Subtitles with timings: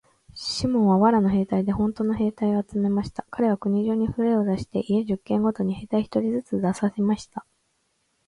[0.33, 3.21] シモンは藁の兵隊でほんとの兵隊を集めました。
[3.29, 7.45] かれは国中にふれを出して、家十軒ごとに兵隊一人ずつ出させました。